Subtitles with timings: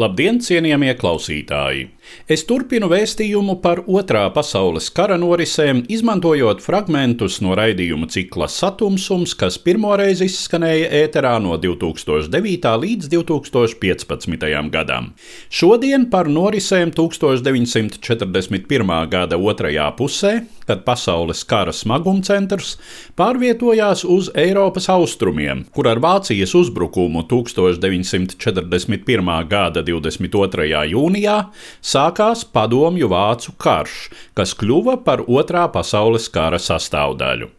[0.00, 1.90] Labdien, cienījamie klausītāji!
[2.30, 9.58] Es turpinu vēstījumu par Otrā pasaules kara norisēm, izmantojot fragmentus no raidījuma cikla Satumsums, kas
[9.60, 12.72] pirmoreiz izskanēja ēterā no 2009.
[12.84, 14.70] līdz 2015.
[14.72, 15.12] gadam.
[15.50, 18.96] Šodien par norisēm 1941.
[19.12, 20.34] gada otrajā pusē,
[20.70, 22.76] kad pasaules kara smagumcentrs
[23.18, 29.32] pārvietojās uz Eiropas austrumiem, kur ar Vācijas uzbrukumu 1941.
[29.50, 30.70] gada 22.
[30.94, 31.36] jūnijā
[31.82, 34.02] sākās Padomju Vācu karš,
[34.38, 37.50] kas kļuva par Otrā pasaules kara sastāvdaļu.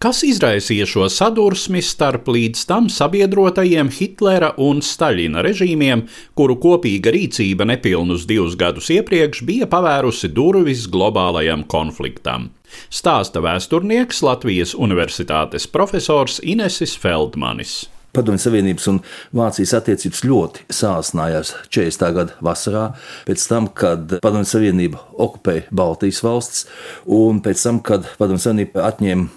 [0.00, 7.66] Kas izraisīja šo sadursmi starp līdz tam sabiedrotajiem Hitlera un Staļina režīmiem, kuru kopīga rīcība
[7.68, 12.48] nepilnus divus gadus iepriekš bija pavērusi durvis globālajam konfliktam?
[12.88, 17.82] Stāsta vēsturnieks Latvijas Universitātes profesors Inesis Feldmanis.
[18.16, 19.02] Padomju Savienības un
[19.36, 22.08] Vācijas attiecības ļoti sāsinājās 40.
[22.16, 22.86] gada vasarā,
[23.28, 26.64] pēc tam, kad Padomju Savienība okupēja Baltijas valsts,
[27.06, 29.28] un pēc tam, kad Padomju Savienība atņēma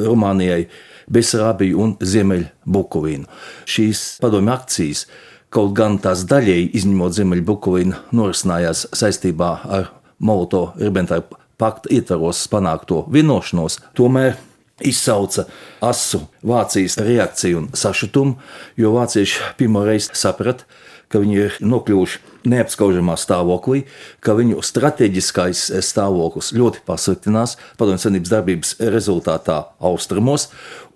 [0.00, 0.64] Rumānijai
[1.12, 3.28] Besarābiju un Ziemeļbukovīnu.
[3.68, 5.04] Šīs padomju akcijas,
[5.52, 9.90] kaut gan tās daļēji izņemot Ziemeļbukovīnu, norisinājās saistībā ar
[10.22, 14.38] Molotovu-Ribbentropa pakta ietvaros panākto vienošanos, tomēr
[14.80, 15.46] izsauca
[15.84, 18.38] asu Vācijas reakciju un sašutumu,
[18.76, 20.64] jo vācieši pirmo reizi saprata,
[21.12, 23.84] ka viņi ir nokļuvuši neapskaužamā stāvoklī,
[24.24, 30.48] ka viņu strateģiskais stāvoklis ļoti pasliktinās Padomju Savienības darbības rezultātā austrumos,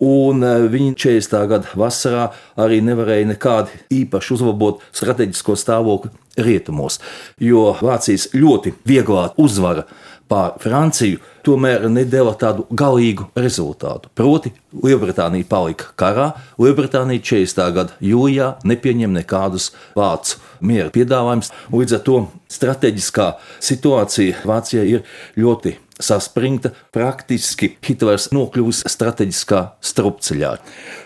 [0.02, 1.36] un e, viņi 40.
[1.52, 6.98] gada vasarā arī nevarēja nekādi īpaši uzlabot strateģisko stāvokli rietumos,
[7.40, 9.86] jo Vācijas ļoti vieglā uzvara
[10.30, 14.10] pār Franciju tomēr nedēva tādu galīgu rezultātu.
[14.18, 17.72] Proti, Lielbritānija palika karā, Lielbritānija 40.
[17.76, 21.52] gada jūlijā nepieņem nekādus vācu miera piedāvājumus.
[21.72, 22.20] Līdz ar to
[22.52, 23.32] strateģiskā
[23.62, 25.04] situācija Vācijai ir
[25.38, 30.56] ļoti saspringta, praktiski Hitlers nokļuvis strateģiskā strupceļā.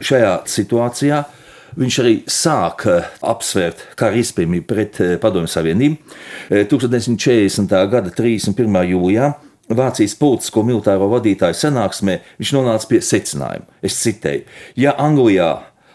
[0.02, 1.22] Šajā situācijā
[1.78, 6.16] Viņš arī sāk eh, apsvērt kara izpējamību pret eh, Padomju Savienību.
[6.50, 7.70] 1940.
[7.70, 8.82] Eh, gada 31.
[8.90, 9.30] jūlijā
[9.70, 13.68] Vācijas politisko militāro vadītāju sanāksmē viņš nonāca pie secinājuma.
[13.86, 14.42] Es citēju,
[14.82, 15.52] ja Anglijā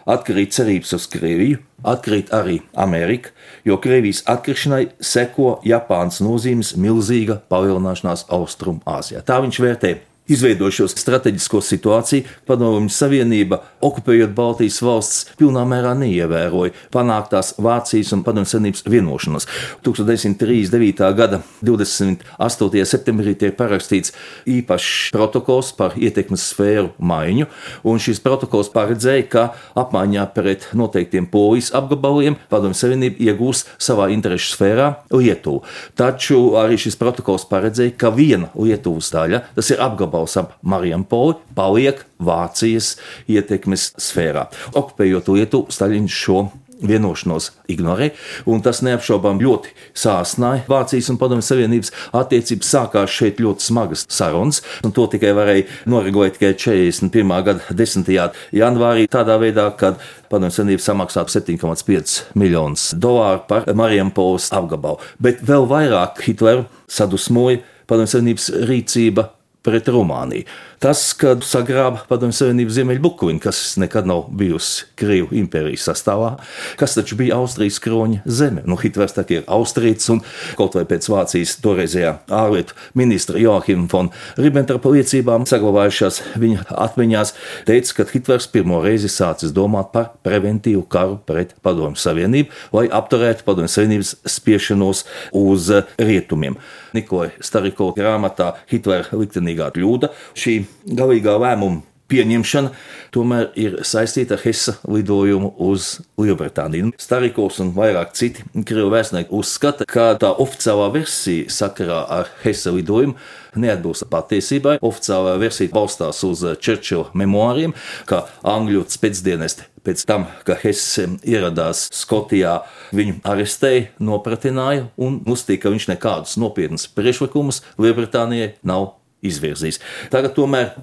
[0.07, 3.33] atkrīt cerības uz Krieviju, atkrīt arī Amerika,
[3.67, 9.25] jo Krievijas atkrišanai seko Japānas nozīmes milzīga palielināšanās Austrumāzijā.
[9.25, 9.95] Tā viņš vērtē
[10.31, 18.49] izveidojušos strateģisko situāciju, Padomju Savienība, okupējot Baltijas valsts, pilnā mērā neievēroja panāktās Vācijas un Padomju
[18.49, 19.47] Savienības vienošanos.
[19.85, 21.03] 1939.
[21.17, 22.85] gada 28.
[22.89, 24.15] septembrī tiek parakstīts
[24.49, 27.49] īpašs protokols par ietekmes sfēru maiņu,
[27.85, 29.45] un šis protokols paredzēja, ka
[29.77, 35.61] apmaiņā pret noteiktiem polijas apgabaliem Padomju Savienība iegūs savā interešu sfērā Lietuvu.
[35.97, 41.35] Taču arī šis protokols paredzēja, ka viena Lietuvas daļa, tas ir apgabals, apgabals ap Marijampoli
[41.55, 42.95] paliek Vācijas
[43.27, 44.47] ietekmes sfērā.
[44.75, 46.45] Okupējot Lietuvu, Staļins šo
[46.75, 48.09] vienošanos ignorē,
[48.51, 52.71] un tas neapšaubām ļoti sāsināja Vācijas un Padomju Savienības attiecības.
[52.75, 57.31] Sākās šeit ļoti smagas sarunas, un to tikai varēja noregulēt tikai 41.
[57.47, 58.11] gada 10.
[58.55, 64.99] janvārī, tādā veidā, kad Padomju Savienība samaksātu 7,5 miljonus dolāru par Marijampolsas apgabalu.
[65.19, 69.29] Bet vēl vairāk Hitleru sadusmoja Padomju Savienības rīcība
[69.65, 70.45] pret Rumāniju.
[70.83, 76.35] Tas, kad sagrāba Padomju Savienību Ziemeļbukuļu, kas nekad nav bijusi Krievijas impērijas sastāvā,
[76.77, 78.61] kas taču bija Austrijas kroņa zeme.
[78.67, 80.21] Nu, Hitlers tā ir austrīts un
[80.59, 87.33] kaut vai pēc Vācijas toreizējā ārlietu ministra Joachim von Ribbentropa liecībām saglabājušās viņa atmiņās,
[87.69, 93.47] teica, ka Hitlers pirmo reizi sācis domāt par preventīvu karu pret Padomju Savienību, lai apturētu
[93.47, 96.59] Padomju Savienības spiešanos uz rietumiem.
[96.95, 100.61] Nikolai Stariko grāmatā Hitlera liktenīgā kļūda šī
[100.95, 102.71] galīgā lēmuma pieņemšana
[103.15, 106.93] tomēr ir saistīta ar Hessa lidojumu uz Lielbritāniju.
[107.01, 113.17] Starikovs un vairāk citi krievu vēstnieki uzskata, ka tā oficiālā versija sakarā ar Hessa lidojumu
[113.61, 114.79] neatbilst patiesībai.
[114.85, 117.75] Oficiālā versija balstās uz Čerčila memoāriem,
[118.09, 122.59] ka angļu spēcdienesti pēc tam, kad Hess ieradās Skotijā,
[122.95, 128.95] viņu arestēja, nopratināja un uzstīja, ka viņš nekādus nopietnus priekšlikumus Lielbritānijai nav
[129.25, 129.79] izvirzījis.
[130.13, 130.73] Tagad tomēr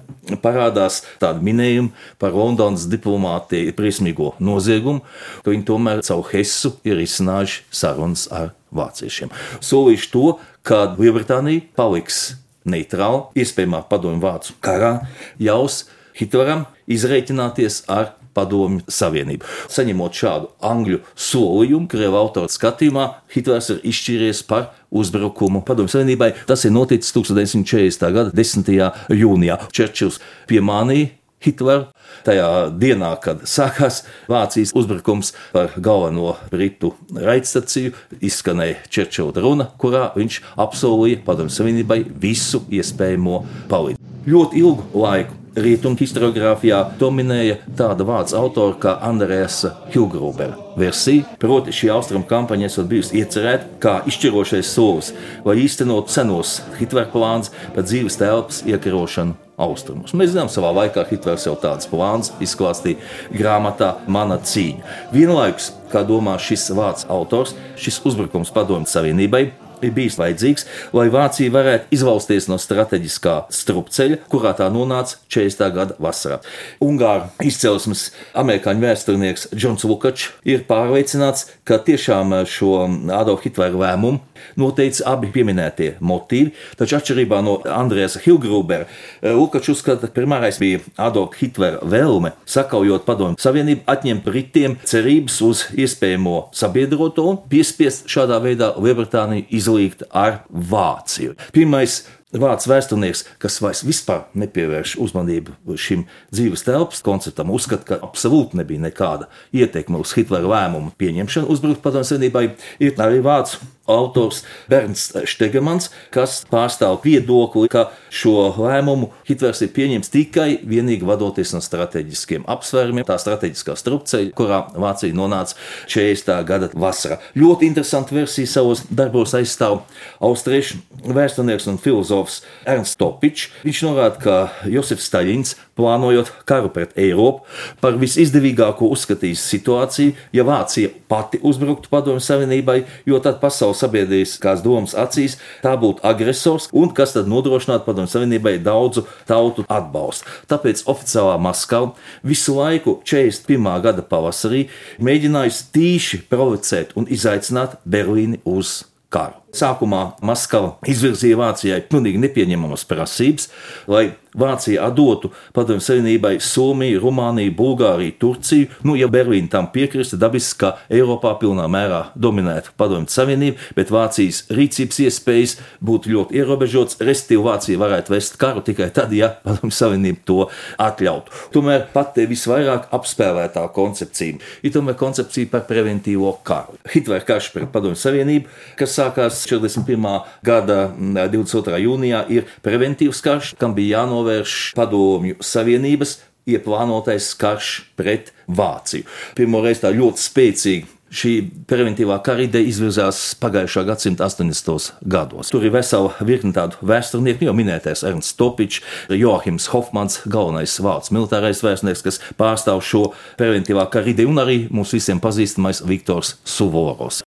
[0.43, 5.03] parādās tādi minējumi par Londonas diplomātiju briesmīgo noziegumu,
[5.43, 9.31] ka viņi tomēr caur Hessu ir izcinājuši sarunas ar vāciešiem.
[9.63, 10.25] Solīšu to,
[10.65, 12.33] ka Lielbritānija paliks
[12.67, 14.95] neitrāla, iespējamā padomju vācu karā,
[15.41, 15.83] ļaus
[16.13, 19.47] Hitleram izreikināties ar Padomju Savienību.
[19.73, 26.33] Saņemot šādu angļu solījumu, Krievijas autora skatījumā, Hitlers ir izšķīries par uzbrukumu Padomju Savienībai.
[26.49, 28.07] Tas ir noticis 1940.
[28.13, 28.71] gada 10.
[29.13, 29.59] jūnijā.
[29.73, 31.13] Čerčils piemānīja
[31.43, 31.89] Hitleru.
[32.23, 32.47] Tajā
[32.79, 37.93] dienā, kad sākās Vācijas uzbrukums par galveno britu raidstaciju,
[38.23, 44.11] izskanēja Čerčila runa, kurā viņš apsolīja Padomju Savienībai visu iespējamo palīdzību.
[44.29, 49.59] Ļoti ilgu laiku Rietumu historiografijā dominēja tāda vācu autora kā Andrēs
[49.93, 55.11] Hilgrubera versija, proti šī austrumu kampaņa esot bijusi iecerēta kā izšķirošais solis,
[55.45, 60.15] lai īstenotu senos Hitlera plāns par dzīves telpas iekarošanu austrumos.
[60.17, 62.97] Mēs zinām, savā laikā Hitlers jau tādas plāns izklāstīja
[63.37, 64.95] grāmatā Mana cīņa.
[65.13, 69.51] Vienlaikus, kā domā šis vācu autors, šis uzbrukums Padomju Savienībai
[69.87, 75.69] ir bijis vajadzīgs, lai Vācija varētu izvausties no strateģiskā strupceļa, kurā tā nonāca 40.
[75.75, 76.39] gada vasarā.
[76.83, 82.75] Ungāru izcelsmes amerikāņu vēsturnieks Džons Lukačs ir pārliecināts, ka tiešām šo
[83.13, 84.21] Adolfa Hitlera lēmumu
[84.59, 88.87] noteica abi pieminētie motīvi, taču atšķirībā no Andrēsa Hilgrubera,
[89.23, 95.63] Lukačs uzskata, ka primārais bija Adolfa Hitlera vēlme sakaujot padomju savienību, atņemt Britiem cerības uz
[95.79, 101.37] iespējamo sabiedroto un piespiest šādā veidā Lielbritāniju izlaikt izlīgt ar Vāciju.
[101.53, 102.03] Pirmais
[102.33, 108.81] Vācu vēsturnieks, kas vairs vispār nepievērš uzmanību šim dzīves telpas konceptam, uzskata, ka absolūti nebija
[108.81, 112.47] nekāda ietekme uz Hitlera lēmumu pieņemšanu uzbrukt padomju savienībai,
[112.81, 120.11] ir arī vācu autors Bernds Štegemans, kas pārstāv viedokli, ka šo lēmumu Hitlers ir pieņēmis
[120.13, 125.57] tikai vienīgi vadoties no strateģiskiem apsvērumiem, tā strateģiskā strupceļa, kurā Vācija nonāca
[125.91, 126.39] 40.
[126.47, 127.19] gada vasarā.
[127.35, 129.81] Ļoti interesanti versija savos darbos aizstāv
[130.23, 133.49] austriešu vēsturnieks un filozofs Ernsts Topičs.
[133.67, 137.43] Viņš norāda, ka Josefs Staļins plānojot karu pret Eiropu,
[137.81, 144.95] par visizdevīgāko uzskatījis situāciju, ja Vācija pati uzbruktu Padomju Savienībai, jo tad pasaules sabiedriskās domas
[144.97, 150.29] acīs tā būtu agresors un kas tad nodrošinātu Padomju Savienībai daudzu tautu atbalstu.
[150.51, 151.93] Tāpēc oficiālā Maskava
[152.23, 153.69] visu laiku 41.
[153.83, 154.67] gada pavasarī
[155.03, 158.83] mēģinājusi tīši provocēt un izaicināt Berlīni uz
[159.13, 159.42] karu.
[159.53, 163.49] Sākumā Maskava izvirzīja Vācijai pilnīgi nepieņemamas prasības,
[163.91, 168.69] lai Vācija atdotu Padomju Savienībai Somiju, Rumāniju, Bulgāriju, Turciju.
[168.87, 174.43] Nu, ja Berlīna tam piekrista, dabiski, ka Eiropā pilnā mērā dominētu Padomju Savienība, bet Vācijas
[174.53, 175.55] rīcības iespējas
[175.85, 176.97] būtu ļoti ierobežotas.
[177.05, 180.39] Restīvi Vācija varētu vest karu tikai tad, ja Padomju Savienība to
[180.81, 181.37] atļautu.
[181.53, 186.79] Tomēr pati visvairāk apspēlētā koncepcija ir tomēr koncepcija par preventīvo karu.
[186.95, 188.49] Hitlera karš pret Padomju Savienību,
[188.81, 190.09] kas sākās 41.
[190.45, 191.79] gada 22.
[191.85, 196.17] jūnijā, ir preventīvs karš, kam bija jānovērš padomju savienības
[196.49, 199.07] ieplānotais karš pret Vāciju.
[199.37, 201.33] Pirmoreiz tā ļoti spēcīgi šī
[201.69, 204.93] preventīvā kara ideja izvirzās pagājušā gadsimta 80.
[205.13, 205.51] gados.
[205.53, 208.81] Tur ir vesela virkne tādu vēsturnieku, jau minētais Ernsts Topičs,
[209.13, 214.95] Joachims Hofmans, galvenais vācu militārais vēstnieks, kas pārstāv šo preventīvā kara ideju, un arī mums
[214.95, 217.21] visiem pazīstamais Viktors Suvorovs.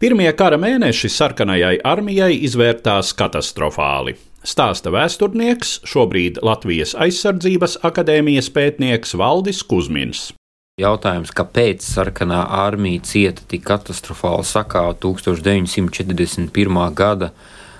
[0.00, 4.14] Pirmie kara mēneši sarkanajai armijai izvērtās katastrofāli.
[4.40, 10.30] Stāsta vēsturnieks, šobrīd Latvijas aizsardzības akadēmijas pētnieks Valdis Kusmins.
[10.80, 16.80] Jautājums, kāpēc sarkanā armija cieta tik katastrofāli sakā 1941.
[16.96, 17.34] gada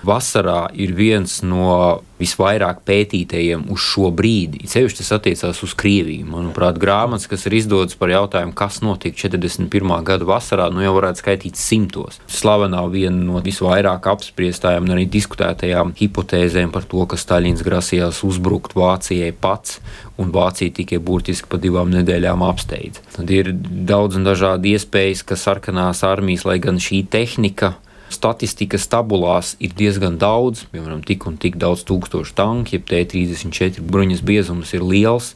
[0.07, 4.67] vasarā ir viens no visvairāk pētītajiem uz šo brīdi.
[4.69, 6.27] Ceļš tas attiecās uz Krieviju.
[6.29, 9.93] Manuprāt, grāmatas, kas ir izdotas par jautājumu, kas notika 41.
[10.05, 12.19] gada vasarā, nu jau varētu skaitīt simtos.
[12.29, 18.77] Slavenā viena no visvairāk apspriestajām un arī diskutētajām hipotēzēm par to, ka Staļins grasījās uzbrukt
[18.77, 19.79] Vācijai pats,
[20.21, 23.01] un Vācija tikai burtiski pa divām nedēļām apsteidza.
[23.15, 23.49] Tad ir
[23.89, 27.75] daudz un dažādi iespējas, ka sarkanās armijas, lai gan šī tehnika,
[28.13, 34.23] statistikas tabulās ir diezgan daudz, piemēram, tik un tik daudz tūkstošu tanku, ja T-34 bruņas
[34.25, 35.33] biezums ir liels.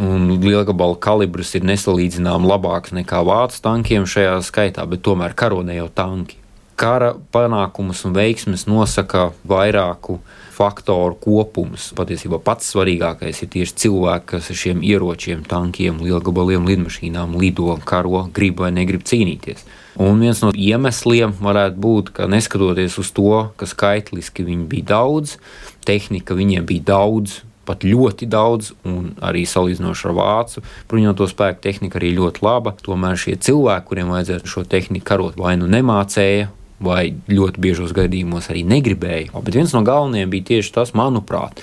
[0.00, 5.76] Un lielgabala kalibrs ir nesalīdzināmāk labāks nekā vācu tankiem šajā skaitā, bet tomēr karo ne
[5.76, 6.38] jau tanki.
[6.80, 10.18] Kara panākumus un veiksmes nosaka vairāku
[10.52, 11.90] faktoru kopums.
[11.96, 18.26] Patiesībā pats svarīgākais ir tieši cilvēki, kas ar šiem ieročiem, tankiem, lielgabaliem, lidmašīnām lido, karo,
[18.34, 19.64] grib vai negrib cīnīties.
[20.00, 25.36] Un viens no iemesliem varētu būt, ka neskatoties uz to, ka skaitliski viņi bija daudz,
[25.84, 32.00] tehnika viņiem bija daudz, pat ļoti daudz, un arī salīdzinoši ar vācu bruņoto spēku tehnika
[32.00, 32.74] arī ļoti laba.
[32.82, 36.50] Tomēr šie cilvēki, kuriem vajadzētu šo tehniku karot, vai nu nemācēja,
[36.82, 39.32] vai ļoti biežos gadījumos arī negribēja.
[39.38, 41.62] Bet viens no galvenajiem bija tieši tas, manuprāt,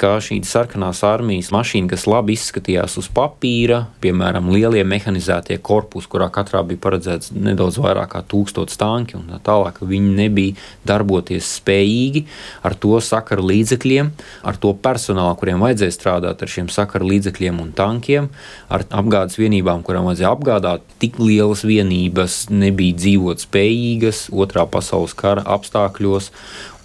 [0.00, 6.30] ka šī sarkanās armijas mašīna, kas labi izskatījās uz papīra, piemēram, lielie mehanizētie korpusi, kurā
[6.32, 10.56] katrā bija paredzēts nedaudz vairāk kā tūkstots tanki un tā tālāk, viņi nebija
[10.88, 12.24] darboties spējīgi
[12.64, 14.10] ar to sakaru līdzekļiem,
[14.48, 18.30] ar to personālu, kuriem vajadzēja strādāt ar šiem sakaru līdzekļiem un tankiem,
[18.72, 25.44] ar apgādes vienībām, kurām vajadzēja apgādāt, tik lielas vienības nebija dzīvot spējīgas otrā pasaules kara
[25.58, 26.32] apstākļos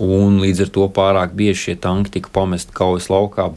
[0.01, 3.51] un līdz ar to pārāk bieži šie tanki tika pamesti kaujas laukā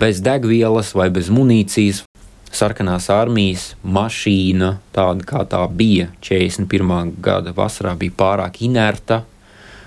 [0.00, 2.04] bez degvielas vai bez munīcijas.
[2.52, 7.14] Sarkanās armijas mašīna, tāda kā tā bija 41.
[7.24, 9.22] gada vasarā, bija pārāk inerta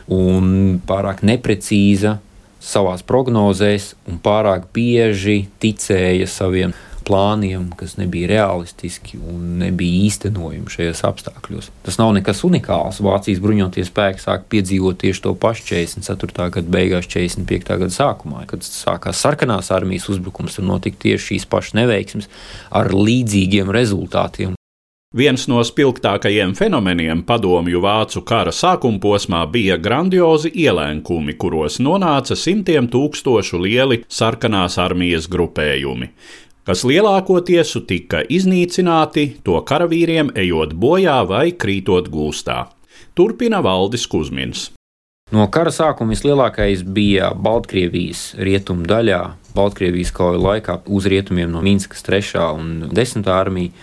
[0.10, 2.18] un pārāk neprecīza
[2.66, 6.74] savās prognozēs, un pārāk bieži ticēja saviem
[7.06, 11.70] plāniem, kas nebija realistiski un nebija īstenojami šajos apstākļos.
[11.86, 13.02] Tas nav nekas unikāls.
[13.06, 16.50] Vācijas bruņoties spēki sāk piedzīvot tieši to pašu 44.
[16.58, 17.80] gada beigās, 45.
[17.86, 22.30] gada sākumā, kad sākās sarkanās armijas uzbrukums, tur notika tieši šīs pašas neveiksmes
[22.76, 24.56] ar līdzīgiem rezultātiem.
[25.16, 32.90] Viens no spilgtākajiem fenomeniem padomju vācu kara sākuma posmā bija grandiozi ielēkumi, kuros nonāca simtiem
[32.92, 36.10] tūkstošu lieli sarkanās armijas grupējumi
[36.66, 42.66] kas lielākoties tika iznīcināti to karavīriem ejot bojā vai krītot gūstā.
[43.16, 44.72] Turpina Valdis Kusmins.
[45.34, 49.22] No kara sākuma vislielākais bija Baltkrievijas rietumu daļā.
[49.56, 52.44] Baltkrievijas kauju laikā uz rietumiem no Minskas 3.
[52.58, 53.30] un 10.
[53.34, 53.74] armija.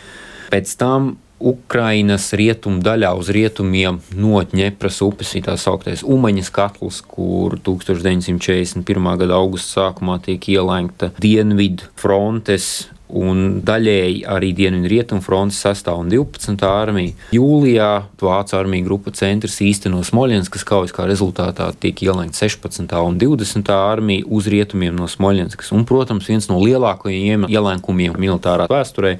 [0.53, 7.03] Pēc tam Ukrainas rietumu daļā uz rietumiem no Ņepras upes ir tā sauktais Umaņas katls,
[7.03, 9.11] kur 1941.
[9.23, 15.91] gada augusta sākumā tiek ielēgta Dienvidu frontes un daļēji arī Dienvidu rietumu frontes 6.
[15.99, 16.65] un 12.
[16.67, 17.15] armija.
[17.37, 17.91] Jūlijā
[18.23, 22.95] Vācu armija grupa centrs īsteno Smoļenskas kaujas, kā rezultātā tiek ielēgta 16.
[23.03, 23.73] un 20.
[23.75, 25.73] armija uz rietumiem no Smoļenskas.
[25.77, 29.17] Un, protams, viens no lielākajiem ielēkumiem militārā vēsturē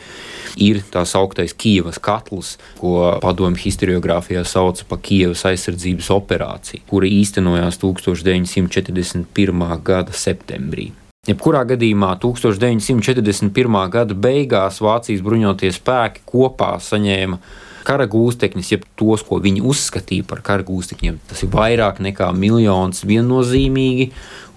[0.63, 7.81] ir tā sauktais Kievas katls, ko padomju historiografijā sauca par Kievas aizsardzības operāciju, kura īstenojās
[7.83, 9.79] 1941.
[9.85, 10.93] gada septembrī.
[11.23, 13.77] Jebkurā gadījumā 1941.
[13.95, 17.37] gada beigās Vācijas bruņotie spēki kopā saņēma
[17.87, 21.19] kara gūstekņus, jeb tos, ko viņi uzskatīja par kara gūstekņiem.
[21.31, 24.11] Tas ir vairāk nekā miljons viennozīmīgi,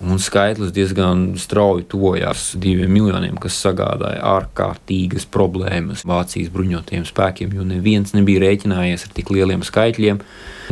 [0.05, 7.65] un skaitlis diezgan strauji tuvojās diviem miljoniem, kas sagādāja ārkārtīgas problēmas Vācijas bruņotajiem spēkiem, jo
[7.67, 10.21] neviens nebija rēķinājies ar tik lieliem skaitļiem.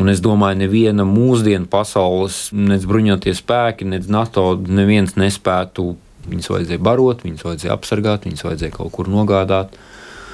[0.01, 5.93] Un es domāju, neviena mūsdienu pasaules, nec bruņotie spēki, nec NATO, neviens nespētu.
[6.23, 9.73] Viņus vajadzēja barot, viņus vajadzēja apsargāt, viņus vajadzēja kaut kur nogādāt,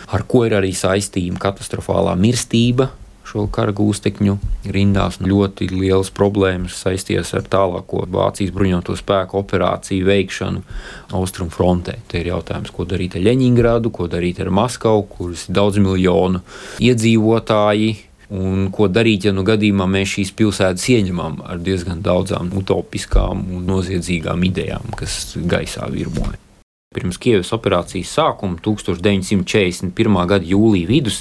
[0.09, 2.89] ar ko ir arī saistība katastrofālā mirstība,
[3.29, 4.35] šo kara gūstekņu
[4.73, 5.19] rindās.
[5.21, 10.63] Ļoti liels problēmas saistīts ar tālāko Vācijas bruņoto spēku operāciju veikšanu
[11.17, 11.99] austrumu frontē.
[12.09, 16.43] Te ir jautājums, ko darīt ar Leņņģerādu, ko darīt ar Maskavu, kuras ir daudz miljonu
[16.81, 17.97] iedzīvotāji.
[18.29, 23.65] Un ko darīt, ja nu gadījumā mēs šīs pilsētas ieņemam ar diezgan daudzām utopiskām un
[23.71, 26.37] noziedzīgām idejām, kas gaisā virmoja.
[26.89, 30.15] Pirms Kievas operācijas sākuma, 1941.
[30.31, 31.19] gada jūlija vidus,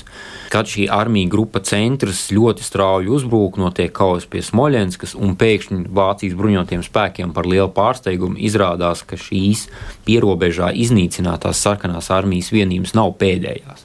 [0.49, 6.41] kad šī armija grupa centrs ļoti strauji uzbrūk, notiek kaujas pie Smoļenskas, un pēkšņi Vācijas
[6.41, 9.67] bruņotiem spēkiem par lielu pārsteigumu izrādās, ka šīs
[10.09, 13.85] pierobežā iznīcinātās sarkanās armijas vienības nav pēdējās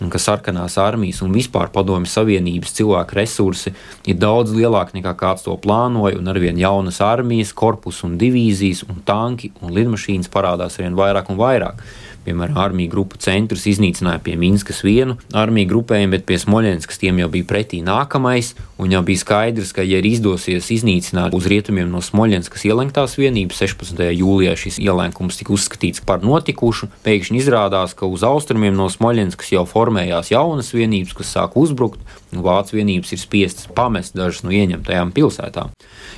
[0.00, 3.72] un ka sarkanās armijas un vispār padomju savienības cilvēku resursi
[4.06, 9.00] ir daudz lielāki nekā kāds to plānoja, un arvien jaunas armijas, korpus un divīzijas un
[9.06, 11.80] tanki un lidmašīnas parādās arvien vairāk un vairāk.
[12.26, 17.28] Piemēram, armija grupu centrus iznīcināja pie Minskas vienu armiju grupējumu, bet pie Smoļenskas tiem jau
[17.30, 18.54] bija pretī nākamais.
[18.82, 24.02] Un jau bija skaidrs, ka, ja izdosies iznīcināt uz rietumiem no Smoļenskas ielenktās vienības, 16.
[24.18, 26.90] jūlijā šis ielenkums tika uzskatīts par notikušu.
[27.06, 32.02] Pēkšņi izrādās, ka uz austrumiem no Smoļenskas jau formējās jaunas vienības, kas sāk uzbrukt.
[32.36, 35.70] Vācu vienības ir spiestas pamest dažas no ieņemtajām pilsētām,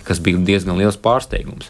[0.08, 1.68] kas bija diezgan liels pārsteigums.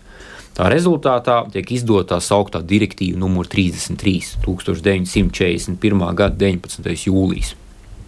[0.58, 6.02] Tā rezultātā tiek izdota tā sauktā direktīva numur 33, 1941.
[6.18, 6.88] gada 19.
[7.06, 7.52] jūlijas.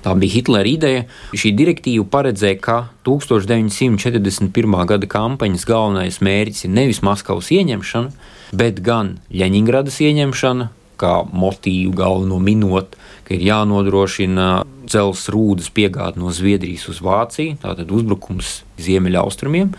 [0.03, 1.05] Tā bija Hitlera ideja.
[1.37, 2.77] Šī direktīva paredzēja, ka
[3.07, 4.77] 1941.
[4.91, 8.11] gada kampaņas galvenais mērķis ir nevis Maskavas ieņemšana,
[8.57, 14.49] bet gan Ļeņingradas ieņemšana, kā motīvu galveno minot, ka ir jānodrošina
[14.91, 19.71] dzelzceļa rūdas piegāde no Zviedrijas uz Vāciju, tātad uzbrukums ziemeļaustrumiem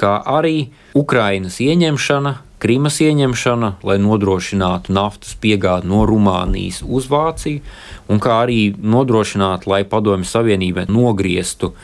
[0.00, 2.34] kā arī Ukrainas ieņemšana,
[2.64, 7.60] Krimas ieņemšana, lai nodrošinātu naftas piegādi no Rumānijas uz Vāciju,
[8.08, 11.74] un kā arī nodrošināt, lai Padomju Savienībai nogrieztu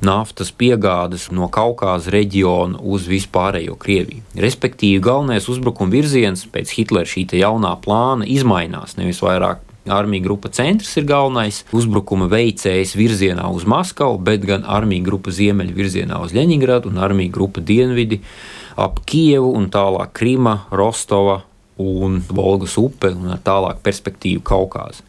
[0.00, 4.24] naftas piegādes no Kaukāza reģiona uz vispārējo Krieviju.
[4.40, 8.96] Respektīvi, galvenais uzbrukuma virziens pēc Hitlera šī jaunā plāna izmainās.
[8.96, 15.06] Nevis vairāk Armija grupa centrs ir galvenais uzbrukuma veicējs virzienā uz Maskavu, bet gan armija
[15.06, 18.20] grupa ziemeļu virzienā uz Leņņģerādu un armija grupa dienvidi
[18.76, 21.40] ap Kijevu un tālāk Krima, Rostova
[21.80, 25.06] un Volgas upe un ar tālāk perspektīvu Kaukāzu.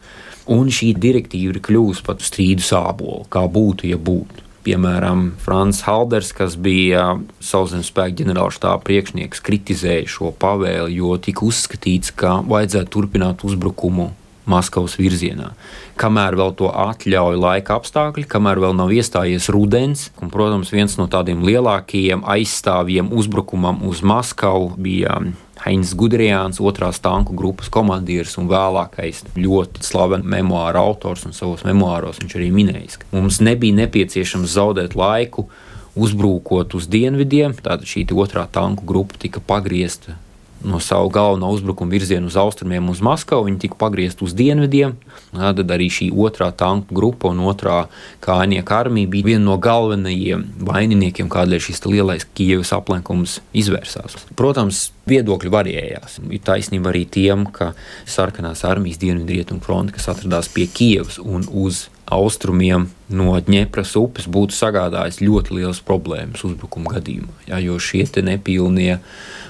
[0.52, 4.40] Un šī direktīva ir kļuvusi par strīdu sābolu, kā būtu, ja būtu.
[4.62, 12.14] Piemēram, Frans Halders, kas bija sauszemes spēku ģenerālštāba priekšnieks, kritizēja šo pavēli, jo tika uzskatīts,
[12.14, 14.12] ka vajadzētu turpināt uzbrukumu
[14.48, 15.52] Maskavas virzienā.
[16.00, 21.06] Kamēr vēl to atļauj laika apstākļi, kamēr vēl nav iestājies rudens, un, protams, viens no
[21.10, 25.20] tādiem lielākajiem aizstāvjiem uzbrukumam uz Maskavu bija
[25.62, 32.18] Heinz Gudrijāns, otrās tanku grupas komandieris un vēlākais ļoti slavens memoāra autors un savos memoāros
[32.22, 35.46] viņš arī minējis, ka mums nebija nepieciešams zaudēt laiku
[35.94, 40.16] uzbrukot uz dienvidiem, tātad šī otrā tanku grupa tika pagriezta
[40.64, 43.46] no savu galveno uzbrukumu virzienu uz austrumiem, uz Maskavu.
[43.48, 44.96] Viņi tika pagriezti uz dienvidiem.
[45.32, 47.86] Tad arī šī otrā tanku grupa un otrā
[48.24, 54.18] kājnieka armija bija viena no galvenajiem vaininiekiem, kādēļ šis lielais Kievas aplenkums izvērsās.
[54.38, 56.20] Protams, viedokļi varējās.
[56.30, 57.72] Ir taisnība arī tiem, ka
[58.08, 64.56] sarkanās armijas dienvidrietumu fronte, kas atradās pie Kievas un uz austrumiem no Dņepras upes būtu
[64.56, 67.32] sagādājis ļoti liels problēmas uzbrukuma gadījumā.
[67.48, 68.98] Jā, jo šie nepilnie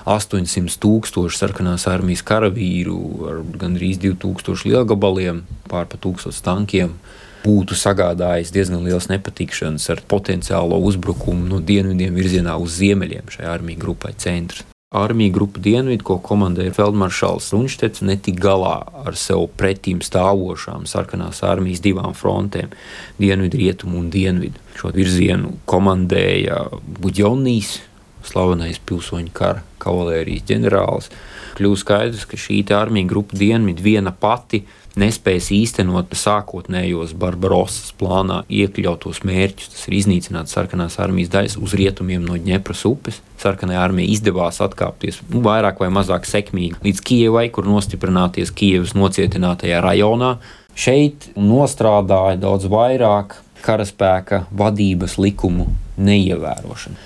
[0.09, 6.97] 800 tūkstoši sarkanās armijas karavīru ar gandrīz 2000 lielgabaliem, pār pa 1000 tankiem.
[7.43, 13.83] Būtu sagādājis diezgan liels nepatikšanas ar potenciālo uzbrukumu no dienvidiem virzienā uz ziemeļiem šai armijas
[13.83, 14.62] grupai centrs.
[14.92, 18.74] Armija grupa Dienvidu, ko komandēja Feldmaršals Runštets, netika galā
[19.07, 22.74] ar sev pretīm stāvošām sarkanās armijas divām frontēm-
[23.22, 24.61] dienvidu, rietumu un dienvidu.
[24.76, 26.59] Šo virzienu komandēja
[27.00, 27.78] Buģonijas,
[28.22, 31.09] slavenais pilsoņu kara kavalērijas ģenerālis.
[31.57, 34.62] Kļūst skaidrs, ka šī armija grupa Dienvidu viena pati
[34.98, 39.70] nespēs īstenot sākotnējos Barbarosas plānā iekļautos mērķus.
[39.72, 43.20] Tas ir iznīcināt sarkanās armijas daļas uz rietumiem no Dņepras upes.
[43.42, 49.81] Sarkanai armijai izdevās atkāpties nu, vairāk vai mazāk sekmīgi līdz Kijevai, kur nostiprināties Kijevas nocietinātajā
[49.85, 50.37] rajonā.
[50.78, 55.68] Šeit nostrādāja daudz vairāk karaspēka vadības likumu
[56.00, 56.98] neievērošana.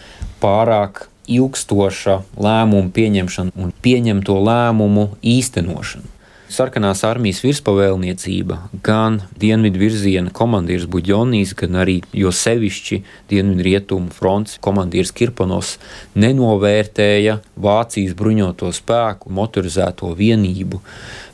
[0.42, 6.15] Pārāk ilgstoša lēmumu pieņemšana un pieņemto lēmumu īstenošana.
[6.46, 8.56] Sarkanās armijas virspavēlniecība,
[8.86, 13.00] gan dienvidu virziena komandieris Buģonijas, gan arī jo sevišķi
[13.32, 15.72] dienvidu rietumu fronts komandieris Kirpanos
[16.14, 20.78] nenovērtēja Vācijas bruņoto spēku, motorizēto vienību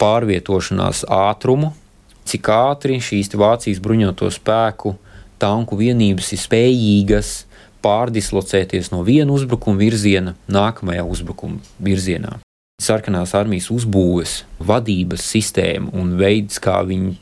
[0.01, 1.75] pārvietošanās ātrumu,
[2.25, 4.95] cik ātri šīs Vācijas bruņoto spēku
[5.43, 7.35] tanku vienības ir spējīgas
[7.85, 12.39] pārdislocēties no viena uzbrukuma virziena nākamajā uzbrukuma virzienā
[12.83, 17.17] sarkanās armijas uzbūves, vadības sistēma un veids, kā viņi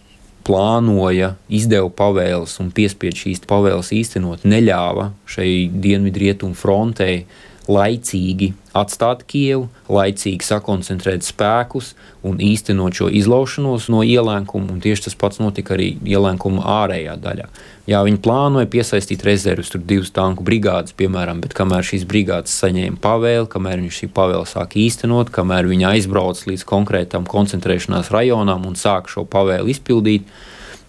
[0.46, 5.52] plānoja, izdeva pavēles un piespiedu šīs pavēles īstenot, neļāva šai
[5.84, 7.24] dienvidrietumu frontei
[7.70, 11.92] laicīgi atstāt Kievu, laicīgi sakoncentrēt spēkus
[12.26, 14.78] un īstenot šo izlaušanos no ielēkuma.
[14.82, 17.48] Tieši tas pats notika arī ielēkuma ārējā daļā.
[17.90, 23.00] Jā, viņi plānoja piesaistīt rezervus, tur divas tanku brigādes, piemēram, bet kamēr šīs brigādes saņēma
[23.02, 28.78] pavēli, kamēr viņi šī pavēle sāk īstenot, kamēr viņi aizbrauc līdz konkrētam koncentrēšanās rajonam un
[28.78, 30.30] sāk šo pavēli izpildīt,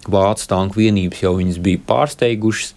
[0.06, 2.74] vācu tanku vienības jau viņas bija pārsteigušas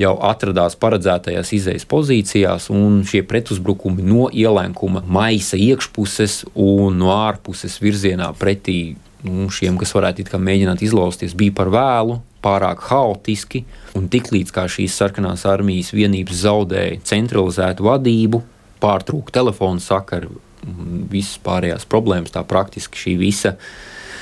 [0.00, 7.78] jau atradās paredzētajās izējas pozīcijās, un šie pretuzbrukumi no ielēkuma maisa iekšpuses un no ārpuses
[7.82, 13.64] virzienā pretī nu, šiem, kas varētu mēģināt izlausties, bija par vēlu, pārāk haotiski.
[13.98, 18.42] Un tiklīdz šīs sarkanās armijas vienības zaudēja centralizētu vadību,
[18.82, 20.40] pārtrūka telefona sakaru,
[21.10, 23.56] visas pārējās problēmas, tā praktiski šī visa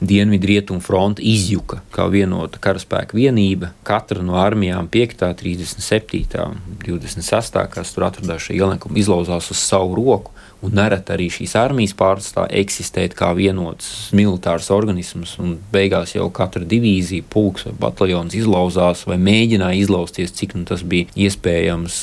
[0.03, 3.73] Dienvidu-Rietumu fronte izjuka kā vienota karaspēka vienība.
[3.87, 10.35] Katra no armijām, 5, 37, 26, kas tur atradās šajā ielenkumā, izlauzās uz savu roku.
[10.65, 16.65] Un nereti arī šīs armijas pārstāv eksistēt kā vienots militārs organisms, un beigās jau katra
[16.65, 21.99] divīzija, pulks vai bataljons izlauzās vai mēģināja izlausties, cik nu tas bija iespējams.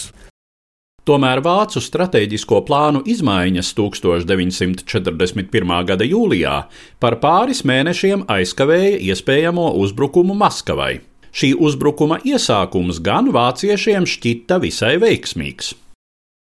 [1.01, 5.71] Tomēr vācu stratēģisko plānu izmaiņas 1941.
[5.89, 6.57] gada jūlijā
[7.01, 10.99] par pāris mēnešiem aizkavēja iespējamo uzbrukumu Maskavai.
[11.33, 15.71] Šī uzbrukuma iesākums gan vāciešiem šķita visai veiksmīgs.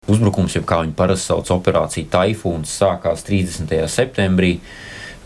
[0.07, 3.75] Uzbrukums, jeb kā viņi parasti sauc, operācija Taifūns, sākās 30.
[3.91, 4.53] septembrī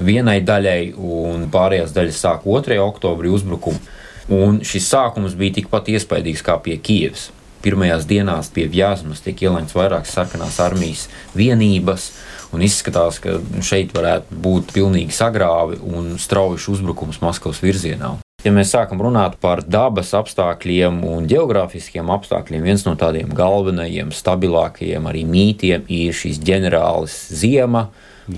[0.01, 2.81] vienai daļai, un pārējās daļas sāk 2.
[2.87, 3.85] oktobrī uzbrukumu.
[4.33, 7.29] Un šis sākums bija tikpat iespaidīgs kā pie Kievas.
[7.61, 12.11] Pirmajās dienās pie Vjāzmas tiek ielemts vairākas sarkanās armijas vienības,
[12.57, 18.17] un izskatās, ka šeit varētu būt pilnīgi sagrāvi un strauji uzbrukums Maskavas virzienā.
[18.41, 25.11] Ja mēs sākam runāt par dabas apstākļiem un geogrāfiskiem apstākļiem, viens no tādiem galvenajiem, stabilākajiem
[25.11, 27.91] arī mītiem ir šis ģenerālis Ziema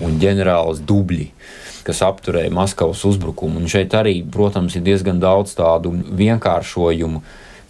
[0.03, 1.29] un ģenerālis Dubļi
[1.83, 3.59] kas apturēja Maskavas uzbrukumu.
[3.59, 7.19] Un šeit arī, protams, ir diezgan daudz tādu vienkāršojumu,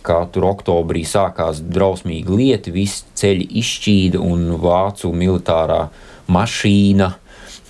[0.06, 5.86] kā tur oktobrī sākās drausmīgi lieti, visi ceļi izšķīda un vācu militārā
[6.32, 7.14] mašīna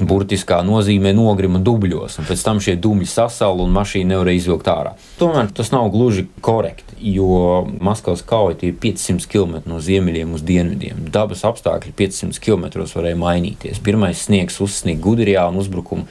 [0.01, 4.93] burtiskā nozīmē nogrima dubļos, un pēc tam šie dubļi sasala un mašīna nevarēja izvilkt ārā.
[5.19, 11.05] Tomēr tas nav gluži korekti, jo Maskavas kauja ir 500 km no ziemeļiem uz dienvidiem.
[11.13, 13.83] Dabas apstākļi 500 km varēja mainīties.
[13.83, 16.07] Pirmais sniegs uzsniegt Gudrijā un uzbrukumu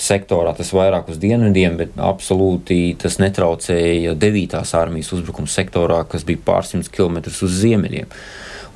[0.00, 4.62] sektorā, tas vairāk uz dienvidiem, bet absolūti tas netraucēja 9.
[4.80, 8.08] armijas uzbrukuma sektorā, kas bija pārsimts km uz ziemeļiem.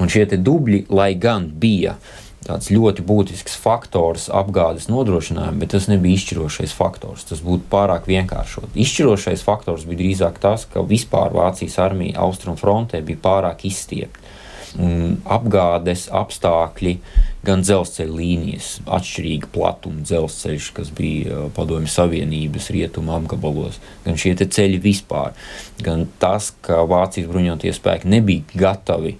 [0.03, 1.97] Un šie dubļi, lai gan bija
[2.45, 7.25] tāds ļoti būtisks faktors apgādes nodrošinājumam, bet tas nebija izšķirošais faktors.
[7.29, 8.75] Tas būtu pārāk vienkāršot.
[8.85, 14.21] Izšķirošais faktors bija drīzāk tas, ka vispār Vācijas armija austrumu frontē bija pārāk izstiepta.
[14.75, 16.99] Un apgādes apstākļi,
[17.45, 24.37] gan dzelzceļa līnijas, atšķirīga platuma dzelzceļš, kas bija uh, Padomju Savienības rietumu apgabalos, gan šie
[24.45, 25.37] ceļi vispār,
[25.85, 29.19] gan tas, ka Vācijas bruņotie spēki nebija gatavi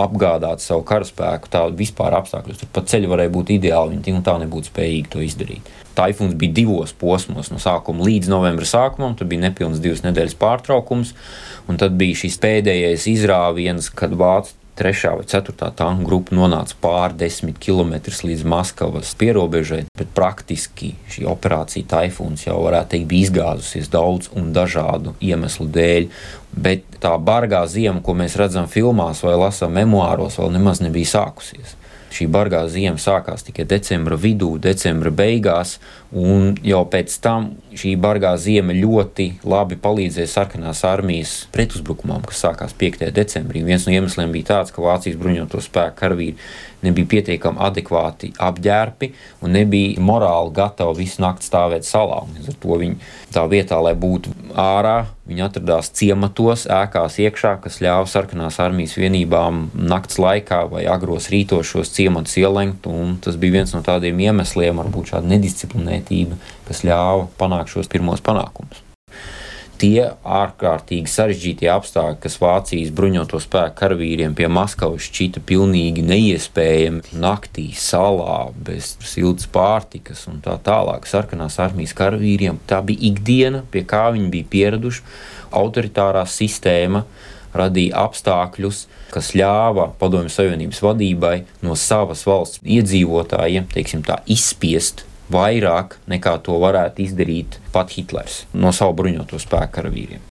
[0.00, 2.62] apgādāt savu karaspēku tādu vispār apstākļos.
[2.62, 5.68] Tur pat ceļi varēja būt ideāli, viņi tik un tā nebūtu spējīgi to izdarīt.
[5.96, 9.12] Taifuns bija divos posmos, no sākuma līdz novembra sākumam.
[9.18, 11.12] Tur bija nepilns divas nedēļas pārtraukums,
[11.68, 17.18] un tad bija šis pēdējais izrāviens, kad vācu trešā vai ceturtā tanku grupa nonāca pāri
[17.22, 23.90] desmit km līdz Maskavas pierobežai, bet praktiski šī operācija Taifuns jau varētu teikt bija izgāzusies
[23.92, 26.08] daudz un dažādu iemeslu dēļ.
[26.52, 31.78] Bet tā bargā ziema, ko mēs redzam filmās vai lasām memoāros, vēl nemaz nebija sākusies.
[32.12, 35.78] Šī bargā ziema sākās tikai decembra vidū, decembra beigās,
[36.12, 42.76] un jau pēc tam šī bargā ziema ļoti labi palīdzēja sarkanās armijas pretuzbrukumam, kas sākās
[42.78, 43.08] 5.
[43.14, 43.64] decembrī.
[43.66, 46.36] Viens no iemesliem bija tāds, ka Vācijas bruņoto spēku karavīri
[46.82, 49.12] nebija pietiekami adekvāti apģērbi
[49.46, 52.22] un nebija morāli gatavi visu nakti stāvēt salā.
[52.34, 54.96] Līdz ar to viņi tā vietā, lai būtu ārā,
[55.30, 61.70] viņi atradās ciematos, ēkās iekšā, kas ļāva sarkanās armijas vienībām nakts laikā vai agros rītos
[61.70, 62.88] šos ciematus ielenkt.
[63.22, 66.38] Tas bija viens no tādiem iemesliem, varbūt šāda nedisciplinētība,
[66.72, 68.80] kas ļāva panākt šos pirmos panākumus.
[69.82, 77.64] Tie ārkārtīgi sarežģītie apstākļi, kas Vācijas bruņoto spēku karavīriem pie Maskavas šķita pilnīgi neiespējami, naktī
[77.74, 84.06] salā, bez siltas pārtikas un tā tālāk, sarkanās armijas karavīriem, tā bija ikdiena, pie kā
[84.14, 85.02] viņi bija pieraduši.
[85.58, 87.02] Autoritārā sistēma
[87.58, 95.98] radīja apstākļus, kas ļāva Padomju Savienības vadībai no savas valsts iedzīvotājiem, teiksim tā, izspiest vairāk
[96.12, 100.31] nekā to varētu izdarīt pat Hitlers no savu bruņoto spēku karavīriem.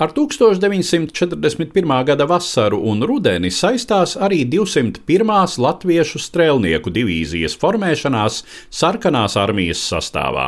[0.00, 2.04] Ar 1941.
[2.04, 5.58] gada vasaru un rudeni saistās arī 201.
[5.60, 8.38] latviešu strēlnieku divīzijas formēšanās
[8.72, 10.46] sarkanās armijas sastāvā.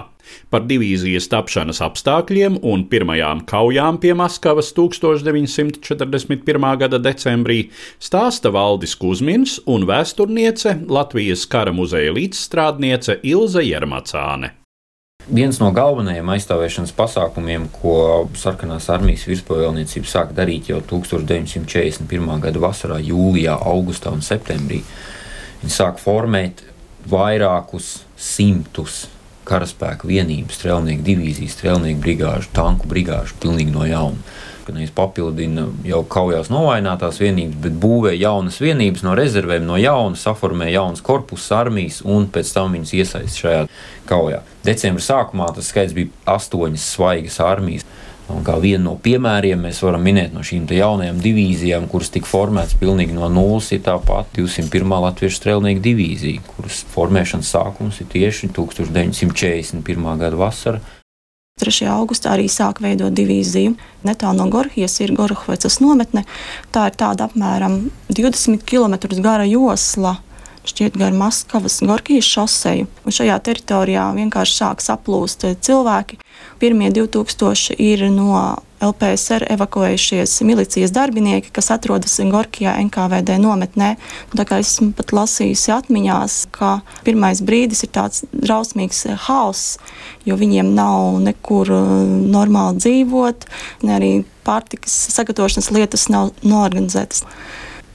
[0.48, 6.66] Par divīzijas tapšanas apstākļiem un pirmajām kaujām pie Maskavas 1941.
[6.86, 7.66] gada decembrī
[8.00, 14.61] stāsta Valdis Kusmins un vēsturniece Latvijas kara muzeja līdzstrādniece Ilze Jermacāne.
[15.30, 22.32] Viens no galvenajiem aizstāvēšanas pasākumiem, ko sarkanās armijas virspavēlniecība sāka darīt jau 1941.
[22.42, 24.80] gada vasarā, jūlijā, augustā un septembrī,
[25.62, 26.64] viņi sāka formēt
[27.06, 29.04] vairākus simtus
[29.46, 34.18] karaspēka vienības, strēlnieku divīzijas, strēlnieku brigāžu, tanku brigāžu pilnīgi no jauna.
[34.72, 40.16] Kad nevis papildina jau kaujās novainātās vienības, bet būvē jaunas vienības no rezervēm, no jauna,
[40.16, 43.66] saformē jaunas korpusu armijas un pēc tam viņas iesaist šajā
[44.08, 44.38] kaujā.
[44.64, 46.08] Decembra sākumā tas skaits bija
[46.38, 47.84] astoņas svaigas armijas.
[48.32, 52.78] Un kā vienu no piemēriem mēs varam minēt no šīm jaunajām divīzijām, kuras tika formētas
[52.80, 54.96] pilnīgi no nulles, ir tā pati 201.
[55.04, 60.10] Latviešu strēlnieku divīzija, kuras formēšanas sākums ir tieši 1941.
[60.24, 60.80] gada vasara.
[61.60, 61.84] 3.
[61.92, 63.74] augustā arī sāk veidot divīziju.
[64.08, 66.24] Netālu no Gorhijas ir Gorhvecas nometne.
[66.72, 70.16] Tā ir tāda apmēram 20 km gara josla
[70.64, 72.88] šķiet gar Maskavas Gorkijas šoseju.
[73.04, 76.18] Un šajā teritorijā vienkārši sāk saplūst cilvēki.
[76.62, 78.38] Pirmie 2000 ir no
[78.82, 83.94] LPSR evakuējušies milicijas darbinieki, kas atrodas Gorkijā NKVD nometnē.
[84.34, 86.74] Tā kā esmu pat lasījusi atmiņās, ka
[87.06, 89.78] pirmais brīdis ir tāds drausmīgs hauss,
[90.28, 91.90] jo viņiem nav nekur uh,
[92.36, 93.48] normāli dzīvot,
[93.86, 94.12] ne arī
[94.46, 97.26] pārtikas sagatavošanas lietas nav norganizētas.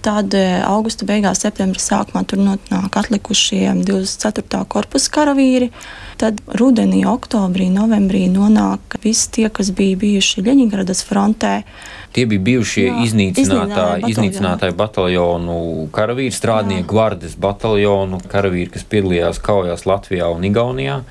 [0.05, 4.61] Tad e, augusta beigās, septembra sākumā tur nonāk atlikušie 24.
[4.69, 5.71] korpusa karavīri.
[6.21, 11.53] Tad rudenī, oktobrī, novembrī nonāk visi tie, kas bija bijuši Ļeņģeradas frontē.
[12.13, 15.59] Tie bija bijušie Jā, iznīcinātāji, iznīcinātāji bataljonu
[15.93, 21.01] karavīri, strādnieku gvardes bataljonu karavīri, kas piedalījās kaujās Latvijā un Igaunijā.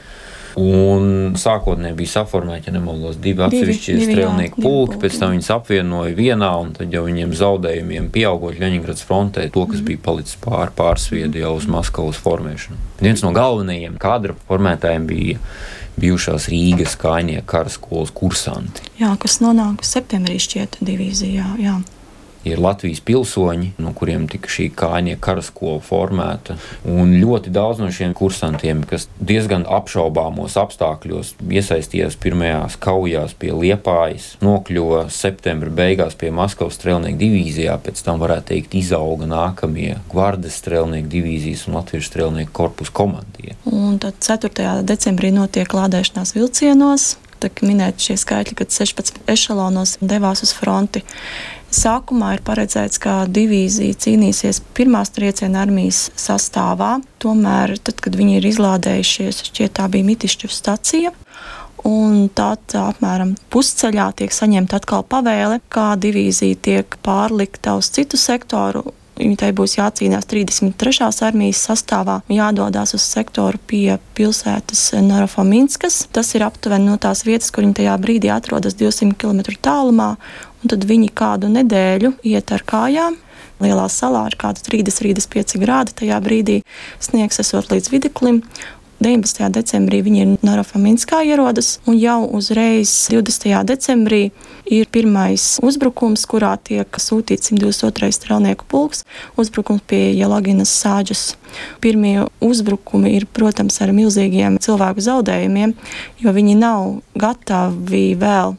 [0.57, 6.49] Un sākotnēji bija saformēti, ja nemaldos, divi atsevišķi strēlnieku pulki, pēc tam viņas apvienoja vienā,
[6.63, 11.53] un tad jau viņiem zaudējumiem pieaugot Ļeņingrads frontē, to, kas bija palicis pār pārsviedi jau
[11.59, 12.79] uz Maskavas formēšanu.
[13.05, 15.43] Viens no galvenajiem kadra formētājiem bija
[16.01, 18.89] bijušās Rīgas kājnieku karaskolas kursanti.
[19.01, 21.53] Jā, kas nonāca septembrī šķiet divīzijā.
[21.61, 21.77] Jā
[22.47, 26.57] ir Latvijas pilsoņi, no kuriem tika šī kājnieku karaskola formēta.
[26.89, 34.35] Un ļoti daudz no šiem kursantiem, kas diezgan apšaubāmos apstākļos iesaistījās pirmajās kaujās pie Liepājas,
[34.45, 41.11] nokļuva septembra beigās pie Maskavas strēlnieku divīzijā, pēc tam varētu teikt izauga nākamie gvardes strēlnieku
[41.13, 43.57] divīzijas un Latvijas strēlnieku korpusu komandie.
[43.67, 44.83] Un tad 4.
[44.87, 47.17] decembrī notiek lādēšanās vilcienos.
[47.37, 51.03] Tiek minēti šie skaitļi, kad 16 ešalonos devās uz fronti.
[51.75, 56.97] Sākumā ir paredzēts, ka divīzija cīnīsies pirmās trieciena armijas sastāvā.
[57.23, 61.13] Tomēr, tad, kad viņi ir izlādējušies, šķiet, tā bija Mitišķu stacija.
[61.87, 68.87] Un tad apmēram pusceļā tiek saņemta atkal pavēle, kā divīzija tiek pārlikta uz citu sektoru.
[69.17, 71.09] Viņai būs jācīnās 33.
[71.25, 76.03] armijas sastāvā, jādodas uz sektoru pie pilsētas Narafominskas.
[76.13, 80.17] Tas ir aptuveni no tās vietas, kur viņi tajā brīdī atrodas 200 km tālumā
[80.69, 83.21] tad viņi kādu nedēļu iet ar kājām.
[83.63, 85.95] Lielā salā kaut kāda 30-35 grādi.
[85.97, 86.59] Tajā brīdī
[87.01, 88.43] sniegs esot līdz viduklim,
[89.01, 89.49] 19.
[89.53, 93.53] decembrī viņi ir Narafaminskā ierodas, un jau uzreiz 20.
[93.69, 94.31] decembrī
[94.67, 98.11] ir pirmais uzbrukums, kurā tiek sūtīts 122.
[98.15, 99.05] strelnieku pulks,
[99.39, 101.37] uzbrukums pie Jelaginas sāģes.
[101.81, 105.77] Pirmie uzbrukumi ir, protams, ar milzīgiem cilvēku zaudējumiem,
[106.23, 108.57] jo viņi nav gatavi vēl.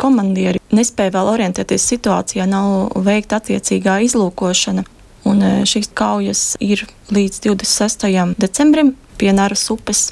[0.00, 4.84] Komandieri nespēja vēl orientēties situācijā, nav veikta attiecīgā izlūkošana.
[5.24, 8.10] Un e, šīs kaujas ir līdz 26.
[8.36, 10.10] decembrim, pie Nāras upes.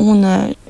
[0.00, 0.22] Un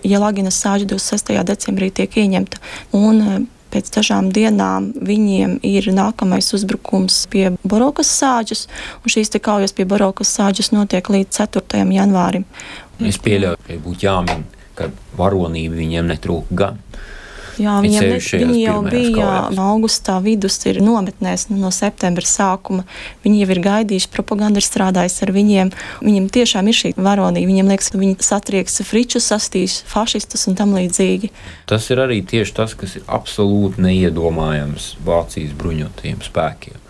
[0.03, 1.35] ja sāģa 26.
[1.47, 2.59] decembrī tiek ieņemta.
[2.97, 8.67] Un, Pēc dažām dienām viņiem ir nākamais uzbrukums pie Borokas sāģes,
[9.05, 11.85] un šīs kaujas pie Borokas sāģes notiek līdz 4.
[11.95, 12.47] janvārim.
[13.07, 14.45] Es pieļauju, ka būtu jāmin,
[14.77, 16.83] ka varonība viņiem netrūka gan.
[17.59, 22.85] Jā, viņiem ne, viņi jau bija no augustā vidus, ir nometnēs no septembra sākuma.
[23.25, 25.73] Viņi jau ir gaidījuši, propaganda ir strādājusi ar viņiem.
[26.05, 27.51] Viņiem tiešām ir šī varonība.
[27.51, 31.33] Viņiem liekas, ka viņi satrieks fričus, sastīs fašistus un tam līdzīgi.
[31.71, 36.81] Tas ir arī tieši tas, kas ir absolūti neiedomājams Vācijas bruņotajiem spēkiem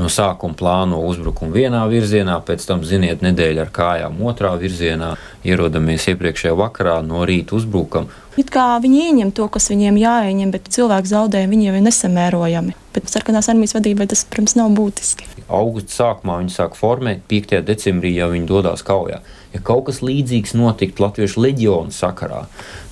[0.00, 5.12] no sākuma plāno uzbrukumu vienā virzienā, pēc tam, ziniet, nedēļa ar kājām otrā virzienā,
[5.46, 8.10] ierodamies iepriekšējā vakarā, no rīta uzbrukam.
[8.40, 12.76] It kā viņi ieņem to, kas viņiem jāieņem, bet cilvēku zaudējumi viņiem ir nesamērojami.
[12.94, 15.28] Bet sarkanās armijas vadībai tas, protams, nav būtiski.
[15.50, 17.60] Augusta sākumā viņi sāk formēt, 5.
[17.66, 19.20] decembrī jau viņi dodas kaujā.
[19.50, 22.44] Ja kaut kas līdzīgs notiktu Latviešu leģionu sakarā,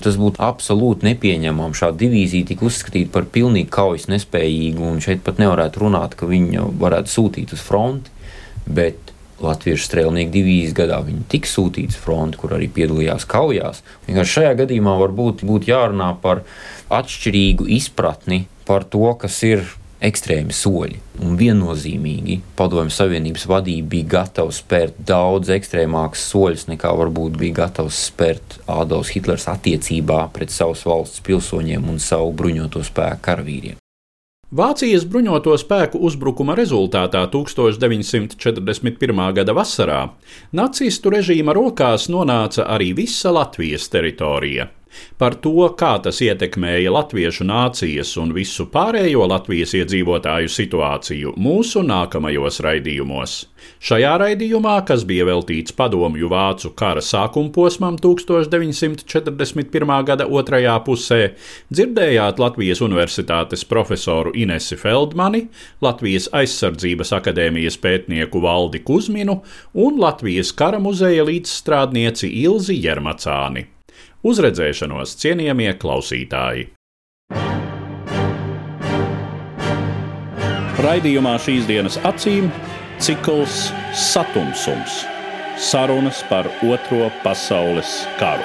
[0.03, 1.77] tas būtu absolūti nepieņemami.
[1.79, 6.65] Šāda divīzija tika uzskatīta par pilnīgi kaujas nespējīgu, un šeit pat nevarētu runāt, ka viņi
[6.81, 8.11] varētu sūtīt uz fronti.
[8.67, 9.08] Bet
[9.43, 13.83] Latviešu strēlnieku divīzijas gadā viņi tika sūtīti uz fronti, kur arī piedalījās kaujās.
[14.07, 16.43] Vienkārši šajā gadījumā varbūt būtu jārunā par
[16.91, 19.63] atšķirīgu izpratni par to, kas ir
[20.03, 20.99] ekstrēmi soļi.
[21.23, 27.99] Un viennozīmīgi Padomju Savienības vadība bija gatava spērt daudz ekstrēmākus soļus, nekā varbūt bija gatavs
[28.07, 33.79] spērt Adolfs Hitlers attiecībā pret savas valsts pilsoņiem un savu bruņoto spēku karavīriem.
[34.49, 39.19] Vācijas bruņoto spēku uzbrukuma rezultātā 1941.
[39.37, 39.99] gada vasarā
[40.57, 44.65] nacistu režīma rokās nonāca arī visa Latvijas teritorija.
[45.21, 52.57] Par to, kā tas ietekmēja latviešu nācijas un visu pārējo Latvijas iedzīvotāju situāciju mūsu nākamajos
[52.65, 53.35] raidījumos.
[53.79, 59.93] Šajā raidījumā, kas bija veltīts padomju vācu kara sākuma posmam 1941.
[60.03, 61.19] gada otrajā pusē,
[61.71, 65.45] dzirdējāt Latvijas Universitātes profesoru Inesi Feldmani,
[65.79, 69.37] Latvijas aizsardzības akadēmijas pētnieku Valdi Kuzminu
[69.71, 73.63] un Latvijas kara muzeja līdzstrādnieci Ilzi Jermacāni.
[74.27, 76.67] Uz redzēšanos, cienījamie klausītāji!
[80.79, 82.51] Raidījumā šīs dienas acīm
[82.99, 85.05] cikls Satumsums-
[85.69, 88.43] sarunas par Otro pasaules karu.